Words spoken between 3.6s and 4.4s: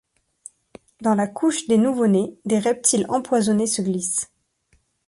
Se glissent!